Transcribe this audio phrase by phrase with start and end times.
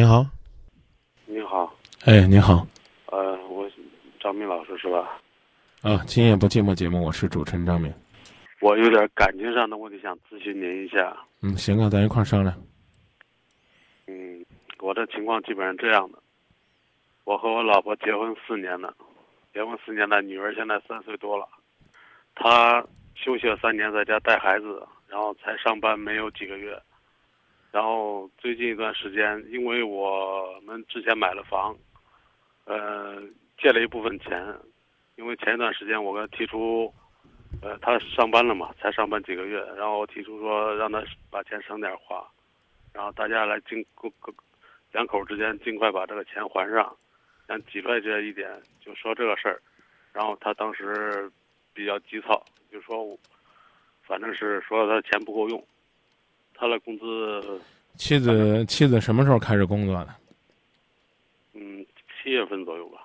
[0.00, 0.26] 你好，
[1.26, 1.70] 你好，
[2.06, 2.66] 哎，你好，
[3.08, 3.70] 呃，我
[4.18, 5.20] 张明老师是吧？
[5.82, 7.92] 啊，今夜不寂寞节目，我是主持人张明。
[8.62, 11.14] 我有点感情上的问题想咨询您一下。
[11.42, 12.56] 嗯，行啊，咱一块儿商量。
[14.06, 14.42] 嗯，
[14.78, 16.18] 我的情况基本上这样的，
[17.24, 18.94] 我和我老婆结婚四年了，
[19.52, 21.46] 结婚四年了，女儿现在三岁多了，
[22.34, 22.82] 她
[23.14, 26.74] 休息了三年，在家带孩子，然后才上班没有几个月，
[27.72, 31.76] 然后最近一段时间，因为我们之前买了房，
[32.64, 33.22] 呃，
[33.58, 34.44] 借了一部分钱，
[35.16, 36.92] 因为前一段时间我跟他提出，
[37.62, 42.26] 呃，他上班了嘛，才上班几个月，然后提出说让他把钱省点花。
[42.92, 44.32] 然后大家来尽各各
[44.90, 46.96] 两口之间尽快把这个钱还上，
[47.46, 48.50] 想挤出来这一点，
[48.84, 49.62] 就说这个事儿。
[50.12, 51.30] 然后他当时
[51.72, 53.16] 比较急躁，就说我，
[54.02, 55.64] 反正是说他钱不够用，
[56.60, 57.58] 他的工资，
[57.96, 60.14] 妻子妻子什么时候开始工作的？
[61.54, 61.86] 嗯，
[62.22, 63.00] 七月份左右吧。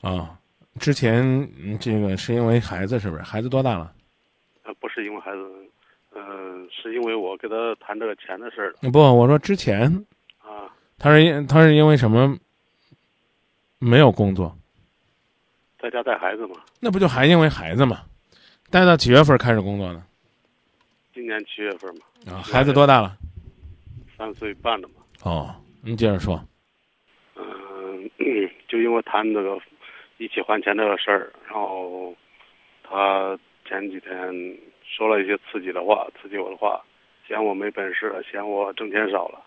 [0.00, 0.38] 啊，
[0.78, 1.24] 之前
[1.58, 3.22] 嗯这个是因为孩子是不是？
[3.22, 3.92] 孩子多大了？
[4.62, 5.38] 呃，不是因为孩子，
[6.14, 9.92] 嗯、是因为我跟他谈这个钱的事儿不，我说之前
[10.40, 10.70] 啊。
[10.98, 12.38] 他是因他是因为什么
[13.80, 14.56] 没有工作？
[15.80, 18.02] 在家带孩子嘛，那不就还因为孩子嘛？
[18.70, 20.04] 待到几月份开始工作呢？
[21.28, 23.14] 今年七月份嘛，啊，孩子多大了？
[24.16, 24.94] 三岁半了嘛。
[25.24, 26.42] 哦，你接着说。
[27.36, 28.10] 嗯，
[28.66, 29.60] 就因为谈这个
[30.16, 32.16] 一起还钱这个事儿，然后
[32.82, 36.82] 他前几天说了一些刺激的话，刺激我的话，
[37.26, 39.38] 嫌我没本事了，嫌我挣钱少了，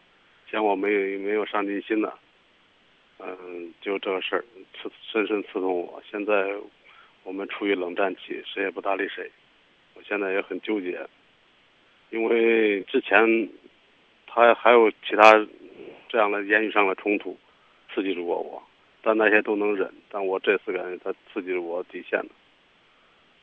[0.51, 2.13] 嫌我没有没有上进心了。
[3.17, 5.99] 嗯，就这个事儿刺深深刺痛我。
[6.07, 6.53] 现在
[7.23, 9.31] 我们处于冷战期，谁也不搭理谁。
[9.95, 11.03] 我现在也很纠结，
[12.11, 13.49] 因为之前
[14.27, 15.45] 他还有其他
[16.07, 17.35] 这样的言语上的冲突。
[17.93, 18.63] 刺激住过我，
[19.01, 19.91] 但那些都能忍。
[20.09, 22.29] 但我这次感觉他刺激了我底线了。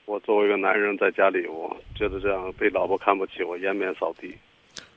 [0.06, 4.34] 我作为一个男人，在家里，我觉得这样被老婆看不起，我颜面扫地。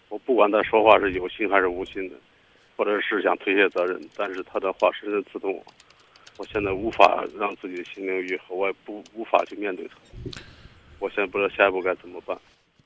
[0.08, 2.16] 我不管他说话是有心还是无心的，
[2.78, 5.62] 或者是想推卸责任，但是他的话深深刺痛我。
[6.38, 9.96] 我现在无法让自己的心灵愈合，我也不无法去面对他。
[11.00, 12.40] 我现在不知道下一步该怎么办。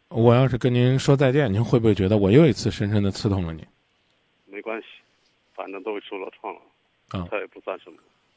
[0.09, 3.66] 我要是跟您说再见，您会不会觉得我又一次深深的刺痛了你？
[4.45, 4.88] 没关系。
[5.55, 6.59] 反正都受了创了，
[7.11, 7.95] 啊，他也不算什么，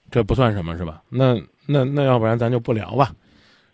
[0.08, 1.02] 这不算什么是吧？
[1.08, 1.34] 那
[1.66, 3.12] 那那要不然咱就不聊吧。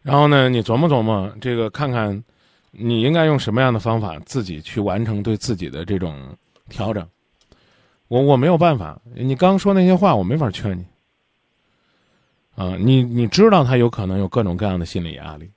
[0.01, 2.25] 然后呢，你琢磨琢磨，这个看看，
[2.71, 6.35] 你应该用什么样的方法自己去完成对自己的这种
[6.71, 7.07] 调整。
[8.09, 10.85] 我我没有办法，你刚说那些话，我没法劝你。
[12.57, 15.51] 啊，你你知道他有可能有各种各样的心理压力，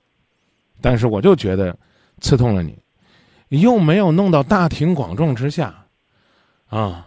[0.82, 1.74] 但是我就觉得
[2.20, 2.78] 刺痛了你，
[3.48, 5.86] 又没有弄到大庭广众之下，
[6.68, 7.06] 啊。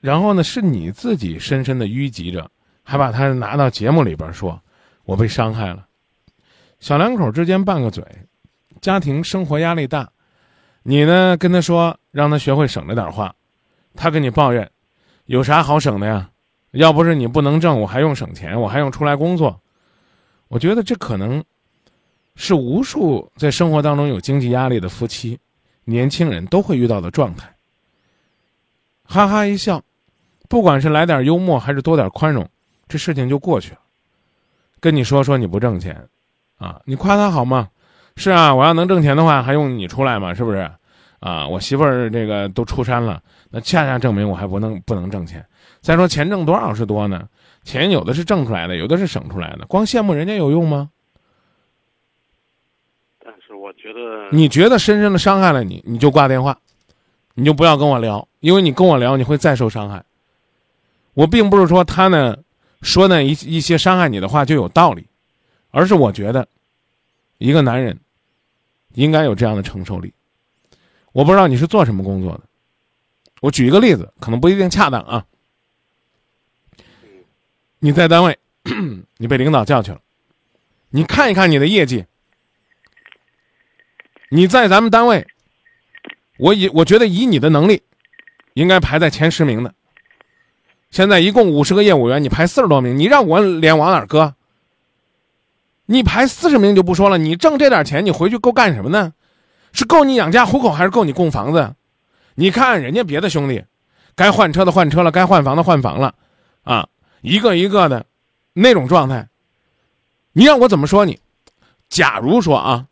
[0.00, 2.48] 然后呢，是你自己深深的淤积着，
[2.84, 4.60] 还把他拿到节目里边说，
[5.04, 5.86] 我被伤害了。
[6.78, 8.04] 小两口之间拌个嘴，
[8.80, 10.08] 家庭生活压力大，
[10.84, 13.34] 你呢跟他说让他学会省着点花，
[13.96, 14.70] 他跟你抱怨，
[15.26, 16.30] 有啥好省的呀？
[16.70, 19.60] 要不是你不能挣，我还用省钱，我还用出来工作。
[20.46, 21.42] 我觉得这可能
[22.38, 25.36] 是无数在生活当中有经济压力的夫妻、
[25.84, 27.52] 年轻人都会遇到的状态。
[29.04, 29.82] 哈哈一笑。
[30.48, 32.48] 不管是来点幽默还是多点宽容，
[32.88, 33.78] 这事情就过去了。
[34.80, 36.08] 跟你说说你不挣钱，
[36.56, 37.68] 啊，你夸他好吗？
[38.16, 40.32] 是啊，我要能挣钱的话，还用你出来吗？
[40.32, 40.70] 是不是？
[41.18, 43.20] 啊，我媳妇儿这个都出山了，
[43.50, 45.44] 那恰恰证明我还不能不能挣钱。
[45.80, 47.28] 再说钱挣多少是多呢？
[47.64, 50.88] 钱有的是挣出来的，有的是省出来的，光羡慕人家有用吗？
[53.78, 56.58] 觉得，你觉得深深的伤害了你，你就挂电话，
[57.34, 60.04] 你就不要跟我聊，因为你跟我聊，你会再受伤害。
[61.14, 62.36] 我并不是说他呢
[62.82, 65.06] 说那一一些伤害你的话就有道理，
[65.70, 66.46] 而是我觉得
[67.38, 67.98] 一个男人
[68.94, 70.12] 应该有这样的承受力。
[71.12, 72.40] 我不知道你是做什么工作的，
[73.40, 75.24] 我举一个例子，可能不一定恰当啊。
[77.80, 78.38] 你在单位，
[79.18, 80.00] 你被领导叫去了，
[80.90, 82.04] 你看一看你的业绩，
[84.30, 85.26] 你在咱们单位，
[86.38, 87.82] 我以我觉得以你的能力，
[88.54, 89.74] 应该排在前十名的。
[90.90, 94.34] 现在一共五十个业务员，你排四十多名，你让我脸往哪儿搁？
[95.86, 99.14] 你排四十名就不说了，你挣这点钱，你回去够干什么呢？
[99.72, 101.74] 是够你养家糊口，还是够你供房子？
[102.34, 103.64] 你看人家别的兄弟，
[104.14, 106.14] 该换车的换车了，该换房的换房了，
[106.64, 106.88] 啊，
[107.20, 108.04] 一个一个的，
[108.52, 109.28] 那种状态，
[110.32, 111.18] 你让我怎么说你？
[111.88, 112.86] 假如说啊，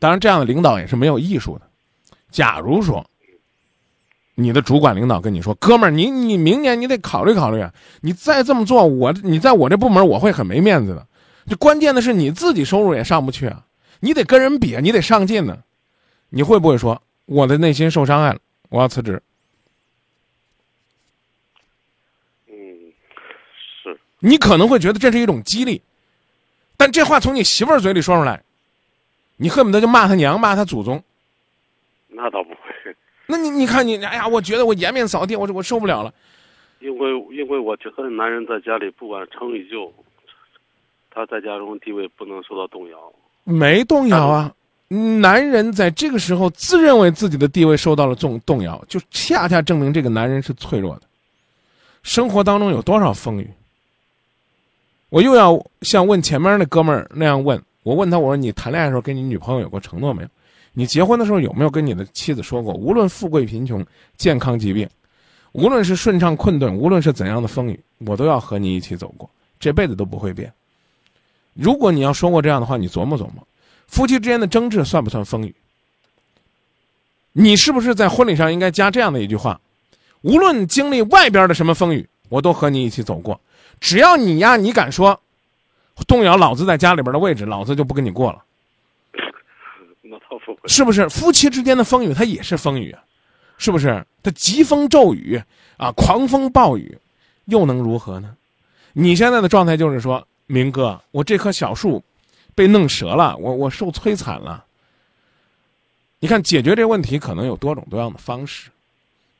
[0.00, 1.70] 当然这样的领导也是没有艺术的。
[2.32, 3.08] 假如说，
[4.34, 7.72] 你的主管领导跟你说：“哥们儿，你你明年你得考虑考虑啊！
[8.00, 11.06] 你再这么做，我你在我这部门我会很没面子的。
[11.46, 13.66] 这关键的是你自己收入也上不去啊，
[14.00, 15.58] 你得跟人比，你得上进呢。
[16.30, 18.38] 你会不会说我的内心受伤害了，
[18.70, 19.20] 我要辞职？
[22.48, 22.54] 嗯，
[23.82, 25.82] 是，你可能会觉得这是一种激励，
[26.76, 28.42] 但这话从你媳妇儿嘴里说出来，
[29.40, 31.02] 你恨不得就骂他娘，骂他祖宗。
[32.08, 32.94] 那倒不会，
[33.26, 36.12] 那你你看你，哎呀，我觉得我颜面扫地，我我受不了了。
[36.80, 39.90] 因为因为我觉得男人在家里不管成与就，
[41.10, 42.98] 他在家中地位不能受到动摇。
[43.44, 44.52] 没动摇啊，
[44.88, 51.02] 男人在这个时候自认为自己的地位受到了动动摇，就恰恰证明这个男人是脆弱的。
[52.02, 53.50] 生活当中有多少风雨？
[55.08, 60.28] 我又要像问前面那哥们儿那样问，我问他，我说你谈恋爱的时候跟你女朋友有过承诺没有？
[60.72, 63.84] 你结婚的时候有没有跟你的妻子说过，无论富贵贫穷、
[64.16, 64.88] 健康疾病，
[65.52, 69.28] 无论是顺畅困顿，无论是怎样的风雨，我都要和你一起走过，
[69.58, 70.52] 这辈子都不会变。
[71.54, 73.46] 如果你要说过这样的话，你琢磨琢磨，
[73.88, 75.54] 夫妻之间的争执算不算风雨？
[77.32, 79.60] 你是不是在婚礼上应该加这样的一句话：
[80.22, 83.40] 无论经历外边的什么风雨，我都和你一起走过。
[83.80, 85.20] 只要你呀，你敢说
[86.06, 88.42] 动摇老子在家里边的位置，老子就不跟你过了。
[90.02, 93.02] 那倒不会，是不是夫妻之间的风雨，它也是风雨啊？
[93.58, 94.04] 是不是？
[94.22, 95.40] 它疾风骤雨
[95.76, 96.98] 啊，狂风暴雨，
[97.44, 98.34] 又能如何呢？
[98.92, 102.02] 你现在的状态就是说，明哥，我这棵小树
[102.54, 104.64] 被弄折了，我我受摧残了。
[106.18, 108.70] 你看，解决这个问题可能有多种多样的方式。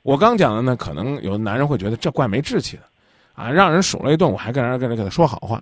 [0.02, 2.82] 我刚讲的呢，可能有的男人会觉得这怪没志气的，
[3.34, 5.60] 啊，让人数了一顿，我还跟人跟人给他说好话，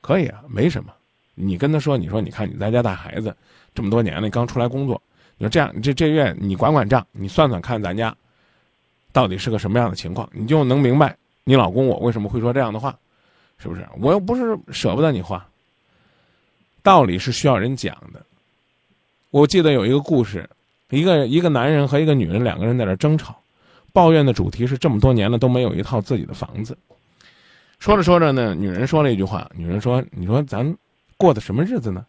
[0.00, 0.92] 可以啊，没什么。
[1.34, 3.34] 你跟他说，你说你看你在家带孩子
[3.74, 5.00] 这么多年了，你刚出来工作，
[5.36, 8.14] 你说这样，这这月你管管账，你算算看咱家
[9.12, 12.98] 到底是个什么样的情况，你就能明白你老公我为什么会说这样的话，
[13.58, 13.86] 是不是？
[14.00, 15.46] 我又不是舍不得你花，
[16.82, 18.24] 道理是需要人讲的。
[19.30, 20.48] 我记得有一个故事，
[20.90, 23.38] 一个一个男人和一个女人两个人在这争吵，
[23.92, 26.76] 抱怨的主题是这么多年了都没有一套自己的房子。
[27.78, 30.76] 说着说着呢，女人说了一句话，女人说：“你说咱。”
[31.18, 32.06] 过的什么日子呢？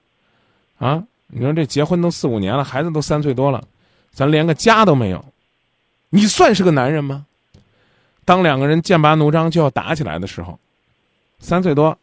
[0.78, 3.68] 啊，你说这结婚都四五年了，孩子都三岁多了，
[4.12, 5.26] 咱连个家都没有，
[6.10, 7.26] 你算是个男人吗？
[8.24, 10.60] 当两个人剑拔弩张就要打起来的时候，
[11.40, 11.98] 三岁多，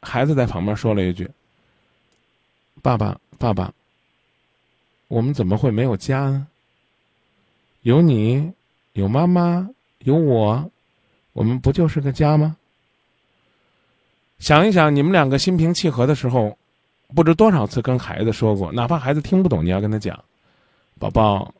[0.00, 1.30] 孩子在旁边说了一句
[2.80, 3.70] ：“爸爸，爸爸，
[5.08, 6.46] 我们怎么会没有家呢？
[7.82, 8.50] 有你，
[8.94, 10.70] 有妈妈，有我，
[11.34, 12.56] 我们不就是个家吗？”
[14.38, 16.56] 想一想，你们两个心平气和的时候，
[17.14, 20.22] 不知多少次跟孩子说过，哪怕孩子听不懂，你要跟他讲
[20.98, 21.54] ：“宝宝，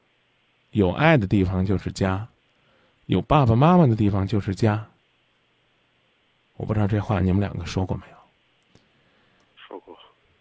[0.72, 2.26] 有爱的地方就是家，
[3.06, 4.86] 有爸爸妈妈的地方就是家。”
[6.58, 8.16] 我不知道这话你们两个说过没有？
[9.68, 9.94] 说过。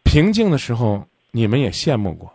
[0.03, 2.31] 平静的时候，你们也羡慕过。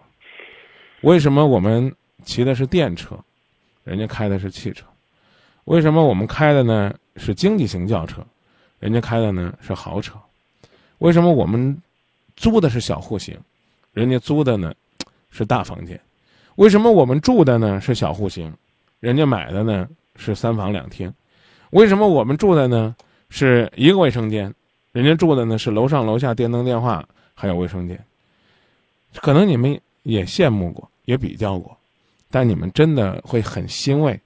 [1.03, 1.95] 为什么我们
[2.25, 3.19] 骑的是电车，
[3.85, 4.85] 人家开的是汽车？
[5.65, 8.27] 为什么我们开的呢是经济型轿车？
[8.81, 10.15] 人家开的呢是豪车，
[10.99, 11.81] 为什么我们
[12.35, 13.39] 租的是小户型，
[13.93, 14.75] 人家租的呢
[15.31, 16.01] 是大房间？
[16.57, 18.53] 为什么我们住的呢是小户型，
[18.99, 19.87] 人家买的呢
[20.17, 21.13] 是三房两厅？
[21.71, 22.97] 为什么我们住的呢
[23.29, 24.53] 是一个卫生间，
[24.93, 28.03] 人家住的呢是楼上楼下电灯电话还有卫生间？
[29.17, 31.77] 可能你们也羡慕过，也比较过，
[32.31, 34.19] 但你们真的会很欣慰，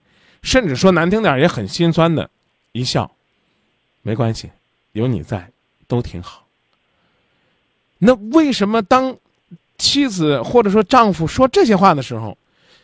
[0.43, 2.31] 甚至说难听点也很心酸的
[2.73, 3.11] 一笑。
[4.05, 4.49] 没关系，
[4.93, 5.51] 有你在，
[5.89, 6.45] 都挺好。
[7.99, 9.17] 那为什么当
[9.79, 12.37] 妻子或者说丈夫说这些话的时候，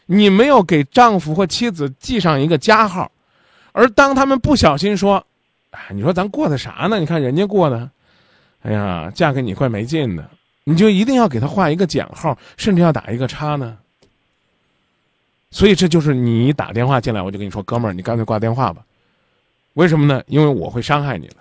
[0.06, 3.12] 你没有给丈夫或妻子记上一个加号？
[3.72, 5.24] 而当他们不小心说
[5.70, 6.98] ：“哎，你说咱过的啥呢？
[6.98, 7.90] 你看人家过的，
[8.62, 10.28] 哎呀，嫁给你怪没劲的。”
[10.64, 13.76] 你就一定要给他画一个减号，甚至要打一个叉呢？
[15.50, 18.82] 所以这就是你打电话进来，我就跟你说：“哥们儿，你干脆挂电话吧。”
[19.74, 20.22] 为什么呢？
[20.26, 21.36] 因为我会伤害你了。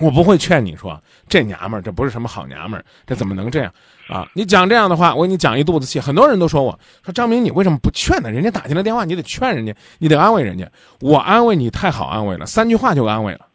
[0.00, 3.74] 我不会劝你说这娘们儿这不是什么好娘们儿，这怎么能这样
[4.08, 4.30] 啊？
[4.32, 5.98] 你讲这样的话，我给你讲一肚子气。
[5.98, 8.30] 很多人都说我说张明，你为什么不劝呢？
[8.30, 10.70] 人家打进来电话，你得劝人家，你得安慰人家。
[11.00, 13.46] 我安慰你太好安慰了，三句话就安慰了。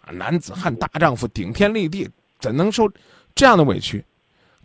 [0.00, 2.90] 啊，男子汉大丈夫顶天立地，怎能受
[3.36, 4.04] 这样的委屈？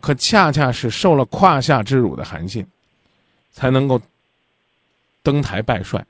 [0.00, 2.66] 可恰恰是受了胯下之辱的韩信，
[3.52, 4.00] 才能够
[5.22, 6.04] 登台拜帅。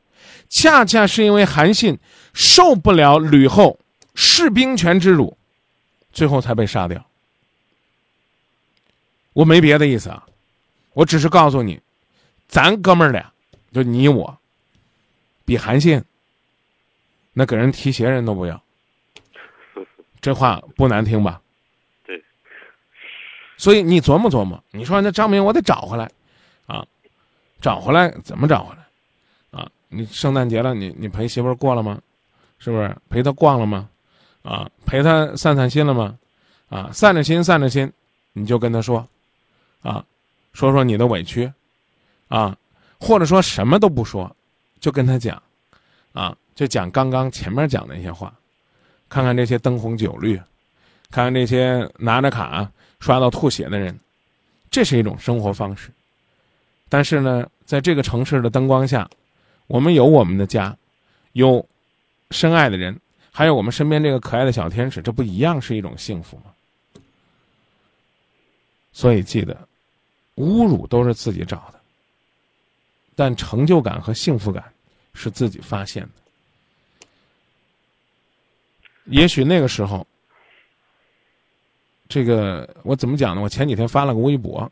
[0.49, 1.99] 恰恰是因为韩信
[2.33, 3.78] 受不了吕后
[4.14, 5.37] 弑兵权之辱，
[6.12, 7.04] 最后才被杀掉。
[9.33, 10.25] 我没别的意思啊，
[10.93, 11.81] 我只是告诉你，
[12.47, 13.33] 咱哥们儿俩
[13.73, 14.38] 就你我，
[15.45, 16.04] 比韩信，
[17.33, 18.62] 那给人提鞋人都不要。
[20.21, 21.40] 这话不难听吧？
[22.04, 22.23] 对。
[23.57, 26.09] 所以你琢磨琢磨，你说那张明我得找回来，
[26.66, 26.87] 啊，
[27.61, 28.84] 找回来怎么找回来？
[29.95, 32.01] 你圣诞节了，你你陪媳妇儿过了吗？
[32.59, 33.89] 是不是陪她逛了吗？
[34.43, 36.19] 啊，陪她散散心了吗？
[36.69, 37.91] 啊，散着心散着心，
[38.33, 39.07] 你就跟她说，
[39.83, 40.05] 啊，
[40.53, 41.53] 说说你的委屈，
[42.29, 42.57] 啊，
[42.99, 44.35] 或者说什么都不说，
[44.81, 45.41] 就跟她讲，
[46.13, 48.33] 啊，就讲刚刚前面讲的那些话。
[49.07, 50.37] 看看这些灯红酒绿，
[51.11, 53.97] 看看这些拿着卡刷到吐血的人，
[54.71, 55.91] 这是一种生活方式。
[56.89, 59.09] 但是呢，在这个城市的灯光下，
[59.66, 60.76] 我们有我们的家，
[61.33, 61.66] 有
[62.30, 63.00] 深爱的人，
[63.33, 66.44] 还有我们身边这个可爱的小天使，这不一样是一种幸福吗？
[68.92, 69.56] 所以记得，
[70.37, 71.80] 侮辱都是自己找的，
[73.16, 74.64] 但成就感和幸福感
[75.14, 76.09] 是自己发现的。
[79.06, 80.06] 也许那个时候，
[82.09, 83.42] 这个我怎么讲呢？
[83.42, 84.71] 我前几天发了个微博，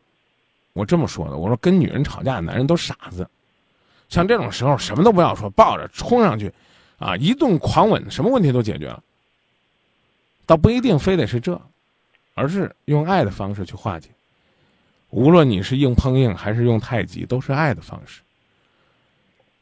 [0.73, 3.29] 我这么说的：我说跟女人吵架的男人都傻子，
[4.13, 6.53] 像这种时候什么都不要说，抱着冲上去，
[6.99, 9.03] 啊，一顿狂吻，什么问题都解决了。
[10.45, 11.59] 倒不一定非得是这，
[12.35, 14.11] 而是用爱的方式去化解。
[15.09, 18.21] 无论你是硬碰硬还是用太极，都是爱的方式。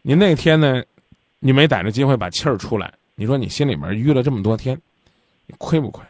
[0.02, 0.82] 你那天呢，
[1.38, 2.92] 你没逮着机会把气儿出来。
[3.14, 4.76] 你说你心里面淤了这么多天，
[5.46, 6.04] 你亏不亏？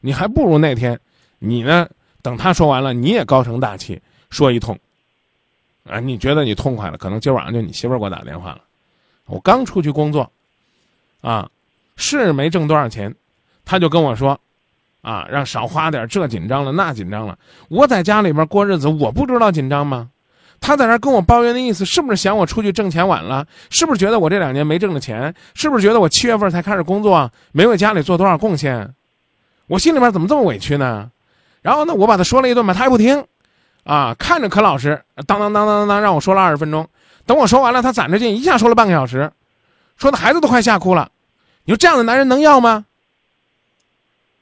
[0.00, 1.00] 你还不如那天，
[1.38, 1.88] 你呢？
[2.20, 3.98] 等他说完了，你也高声大气
[4.28, 4.78] 说一通。
[5.88, 6.98] 啊，你觉得你痛快了？
[6.98, 8.60] 可能今晚上就你媳妇给我打电话了。
[9.26, 10.30] 我刚出去工作，
[11.20, 11.48] 啊，
[11.96, 13.14] 是没挣多少钱，
[13.64, 14.38] 他就跟我说，
[15.02, 17.38] 啊，让少花点，这紧张了，那紧张了。
[17.68, 20.10] 我在家里边过日子，我不知道紧张吗？
[20.60, 23.46] 他在那跟我抱怨的意思，是不是嫌我出去挣钱晚了？
[23.68, 25.34] 是不是觉得我这两年没挣着钱？
[25.52, 28.94] 是不是觉得我七月份才开始工作，没为家里做多少贡献？
[29.66, 31.10] 我心里边怎么这么委屈呢？
[31.60, 33.22] 然后呢，我把他说了一顿吧，他还不听，
[33.84, 36.88] 啊，看着可老实，当当当当当当，让我说了二十分钟。
[37.26, 39.30] 等我说完了，他攒着劲，一下说了半个小时，
[39.96, 41.10] 说的孩子都快吓哭了。
[41.64, 42.84] 你说这样的男人能要吗？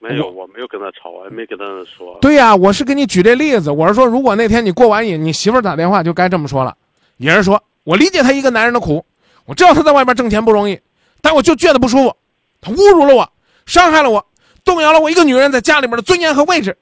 [0.00, 2.18] 没有，我没有跟他吵，我也没跟他说。
[2.20, 3.70] 对呀，我是给你举这例子。
[3.70, 6.76] 我是说，如果那天你过完瘾，你媳妇儿打电话就该这么说了。
[7.18, 9.04] 也是说我理解他一个男人的苦，
[9.44, 10.80] 我知道他在外边挣钱不容易，
[11.20, 12.16] 但我就觉得不舒服。
[12.60, 13.32] 他侮辱了我，
[13.64, 14.26] 伤害了我，
[14.64, 16.76] 动摇了我一个女人在家里面的尊严和位置。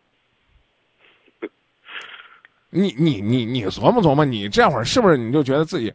[2.70, 5.92] 你你你你琢磨琢磨，你这会儿是不是你就觉得自己，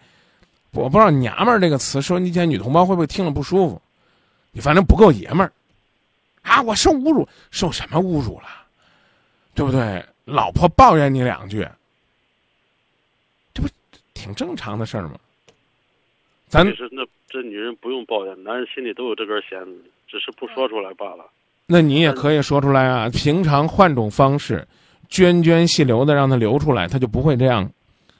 [0.71, 3.81] 我不知道“娘们儿”这个词说你家女同胞会不会听了不舒服？
[4.51, 5.51] 你反正不够爷们儿。
[6.41, 6.61] 啊！
[6.61, 8.47] 我受侮辱，受什么侮辱了？
[9.55, 10.05] 对不对？
[10.25, 11.67] 老婆抱怨你两句，
[13.53, 13.69] 这不
[14.13, 15.15] 挺正常的事儿吗？
[16.47, 19.59] 咱是那这女人不用抱怨，男人心里都有这根弦，
[20.07, 21.25] 只是不说出来罢了。
[21.65, 23.09] 那你也可以说出来啊！
[23.09, 24.67] 平常换种方式，
[25.09, 27.69] 涓涓细流的让它流出来，它就不会这样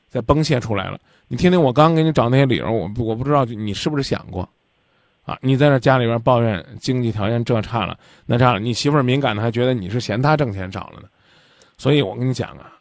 [0.10, 1.00] 再崩泄出来了。
[1.28, 4.48] 你听听我刚给你找那些理由，我我不知道你是不是想过。
[5.24, 11.08] 啊，你在这家里边抱怨经济条件这差了那差了，你媳妇儿敏感的还觉得你是嫌他挣钱少了呢，
[11.80, 12.72] 所以我跟你讲啊，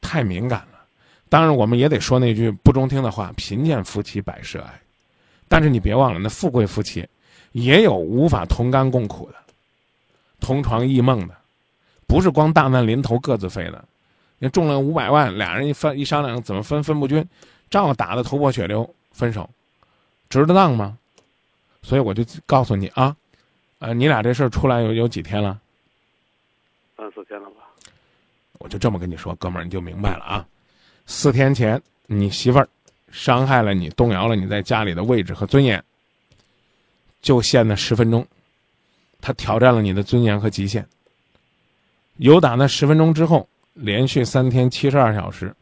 [0.00, 0.80] 太敏感了。
[1.28, 4.80] 当然，我们也得说那句不中听的话：贫贱夫妻百事哀。
[5.48, 7.06] 但是你别忘了，那富贵夫妻
[7.52, 9.36] 也有无法同甘共苦的，
[10.40, 11.34] 同床异梦的，
[12.12, 13.82] 不是光大难临头各自飞的。
[14.38, 17.26] 那中了五百万，俩人一分一商量怎么分分不均，
[17.70, 19.48] 照打得头破血流，分手，
[20.28, 20.98] 值得当吗？
[21.82, 23.16] 所以我就告诉你啊，
[23.78, 25.58] 呃，你俩这事儿出来有有几天了？
[26.98, 27.62] 三四天了吧。
[28.58, 30.46] 我就这么跟你说，哥们儿，你就明白了啊。
[31.06, 32.68] 四天前，你媳妇儿
[33.10, 35.82] 伤害了你，动摇了你在家里的位置和尊严。
[37.22, 38.26] 就限那十分钟，
[39.22, 40.86] 他挑战了你的尊严和极限。
[42.16, 45.54] 有打那十分钟之后，连续三天七十二小时，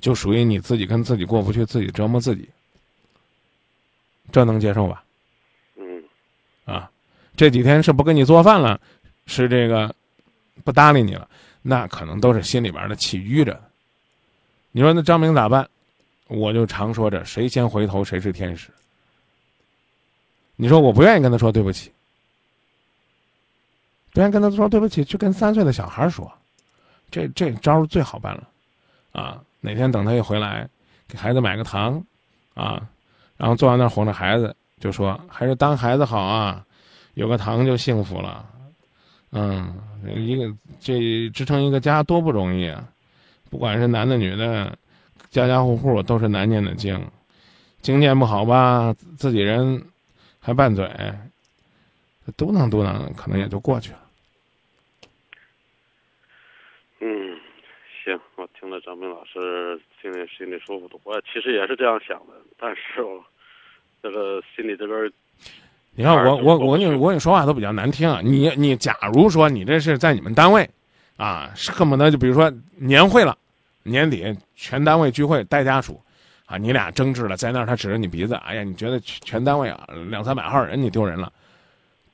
[0.00, 2.48] 就属于你自己跟自己过不去，自己折磨自己。
[4.32, 5.04] 这能接受吧？
[5.76, 6.02] 嗯
[6.64, 6.90] 啊，
[7.36, 8.80] 这几天是不跟你做饭了，
[9.26, 9.94] 是这个
[10.64, 11.28] 不搭理你了，
[11.62, 13.62] 那可能都是心里边的气郁着。
[14.72, 15.68] 你说那张明咋办？
[16.26, 18.70] 我就常说着，谁先回头谁是天使。
[20.56, 21.92] 你说我不愿意跟他说对不起，
[24.14, 26.32] 不愿意跟他说对不起，去跟三岁的小孩说，
[27.10, 28.48] 这这招最好办了。
[29.12, 30.66] 啊，哪天等他一回来，
[31.06, 32.02] 给孩子买个糖，
[32.54, 32.80] 啊，
[33.36, 34.56] 然后坐在那哄着孩子。
[34.80, 36.62] 就说还是当孩子好啊，
[37.14, 38.44] 有个糖就幸福了，
[39.30, 42.86] 嗯，一个这支撑一个家多不容易啊，
[43.48, 44.76] 不管是男的女的，
[45.30, 47.02] 家家户户都是难念的经，
[47.80, 49.82] 经念不好吧，自己人
[50.38, 50.86] 还拌嘴，
[52.36, 54.00] 嘟囔嘟囔，可能也就过去了。
[57.00, 57.06] 嗯，
[58.04, 60.98] 行，我听了张明老师，心里心里舒服多。
[61.04, 63.22] 我其实也是这样想的，但是我
[64.02, 65.12] 这个心里这边，
[65.94, 68.22] 你看我我我跟你我跟你说话都比较难听啊。
[68.24, 70.66] 你你假如说你这是在你们单位，
[71.18, 73.36] 啊，恨不得就比如说年会了，
[73.82, 76.00] 年底全单位聚会带家属，
[76.46, 81.30] 啊，你俩争执了，在那儿他指着你鼻子，哎呀，你觉得全单位啊两三百号人你丢人了，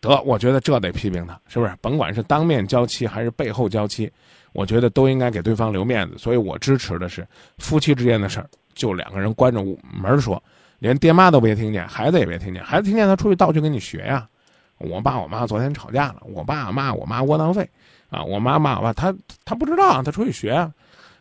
[0.00, 1.72] 得，我觉得这得批评他，是不是？
[1.80, 4.10] 甭管是当面交妻还是背后交妻。
[4.52, 7.26] 我觉得都应该给对方留面子，所以我支持的是
[7.58, 10.42] 夫妻之间的事儿，就两个人关着门说，
[10.78, 14.26] 连爹妈都别听见，孩子也别听见，孩子听见他出去道去跟你学呀。
[14.78, 17.68] 我爸我妈昨天吵架了，我爸骂我妈窝囊废，
[18.08, 19.14] 啊，我妈骂我爸，他
[19.44, 20.72] 他不知道，他出去学啊，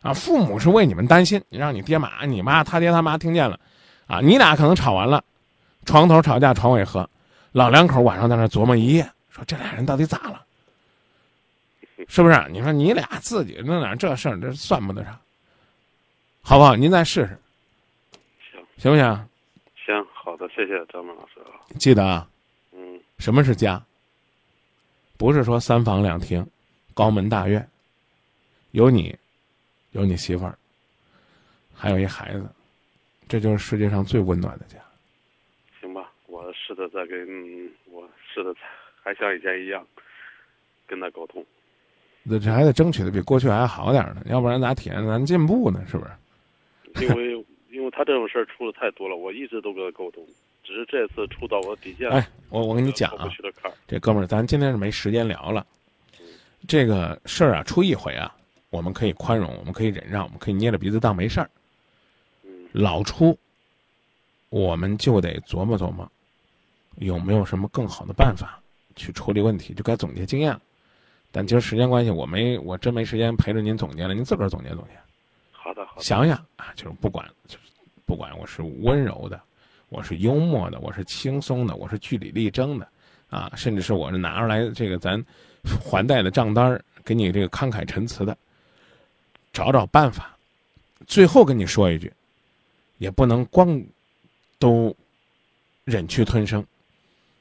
[0.01, 3.59] 啊，父母是为你们担心，你让你爹妈你妈他爹他妈听见了，
[4.07, 5.21] 啊，你俩可能吵完了，
[5.85, 7.07] 床头吵架床尾和，
[7.51, 10.41] 老两口晚上在那琢磨一夜，说这俩人到底咋了？
[12.09, 12.45] 是不是？
[12.49, 15.17] 你说你俩自己弄点这事儿，这算不得啥，
[16.41, 16.75] 好不好？
[16.75, 17.37] 您再试试，
[18.51, 19.29] 行行不行？
[19.85, 21.61] 行，好的，谢谢张明老师啊。
[21.77, 22.27] 记得啊，
[22.71, 23.81] 嗯，什么是家？
[25.19, 26.45] 不是说三房两厅、
[26.95, 27.69] 高门大院，
[28.71, 29.15] 有你，
[29.91, 30.57] 有你媳妇儿，
[31.75, 32.49] 还有一孩子，
[33.27, 34.79] 这就是世界上最温暖的家。
[35.79, 38.55] 行吧，我试着再跟我试着
[39.03, 39.85] 还像以前一样
[40.87, 41.45] 跟他沟通。
[42.29, 45.83] 这这还得争取的比过去还好点呢，要不然咋体现咱进步呢？
[45.89, 47.05] 是不是？
[47.05, 50.23] 因为因为他这种事儿出的太多了，我一直都跟他沟通，
[50.63, 52.09] 只是这次触到我底线。
[52.09, 53.27] 哎，我我跟你讲啊，
[53.87, 55.65] 这哥们儿，咱今天是没时间聊了。
[56.67, 58.35] 这个事儿啊，出一回啊，
[58.69, 61.49] 我们可以宽容，我们可以忍让，我们可以捏着鼻子当没事儿。
[62.71, 63.37] 老出，
[64.49, 66.11] 我们就得琢磨琢磨，
[66.97, 68.61] 有没有什么更好的办法
[68.95, 70.61] 去处理问题，就该总结经验了。
[71.31, 74.91] 但今儿时间关系，我没我真没时间陪着您总结了，您自个儿总结总结。
[75.51, 76.01] 好的，好的。
[76.01, 77.59] 想想啊，就是不管，就是
[78.05, 79.39] 不管我是温柔的，
[79.89, 82.87] 我是幽默的，我是轻松的，我是据理力争的，
[83.29, 85.23] 啊，甚至是我是拿出来这个咱
[85.79, 88.35] 还贷的账单给你这个慷慨陈词的，
[89.53, 90.35] 找找办法。
[91.05, 92.11] 最后跟你说一句，
[92.97, 93.79] 也不能光
[94.57, 94.95] 都
[95.83, 96.65] 忍气吞声，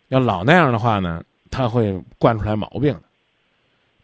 [0.09, 3.03] 要老那样的话呢，他会惯出来毛病的。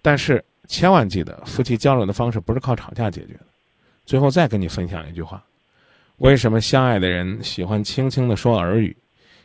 [0.04, 3.46] 但是千万记得，夫妻交流的方式不是靠吵架解决的。
[4.04, 5.42] 最后再跟你分享一句话：
[6.18, 8.94] 为什么相爱的人喜欢轻轻的说耳语？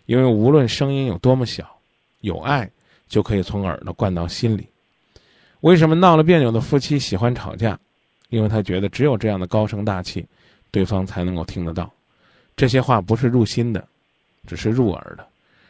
[0.05, 1.79] 因为无论声音有多么小，
[2.19, 2.69] 有爱
[3.07, 4.67] 就可以从耳朵灌到心里。
[5.61, 7.79] 为什么闹了别扭的夫妻喜欢吵架？
[8.27, 10.27] 因为他觉得只有这样的高声大气，
[10.71, 11.89] 对方才能够听得到。
[12.57, 13.87] 这些话不是入心的，
[14.45, 15.25] 只是入耳的，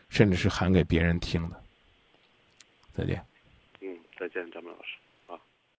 [0.10, 1.56] 甚至是喊给别人听的。
[2.98, 3.24] 再见。
[4.20, 4.99] 再见，张明老师。